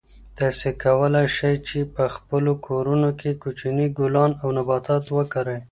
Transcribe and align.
تاسو 0.37 0.67
کولای 0.83 1.27
شئ 1.37 1.55
چې 1.67 1.79
په 1.95 2.03
خپلو 2.15 2.51
کورونو 2.67 3.09
کې 3.19 3.31
کوچني 3.41 3.87
ګلان 3.97 4.31
او 4.41 4.47
نباتات 4.57 5.03
وکرئ. 5.17 5.59